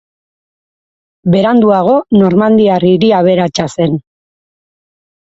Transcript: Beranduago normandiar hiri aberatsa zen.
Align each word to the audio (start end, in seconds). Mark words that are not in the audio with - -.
Beranduago 1.35 1.93
normandiar 2.21 2.87
hiri 2.93 3.11
aberatsa 3.19 3.69
zen. 3.77 3.95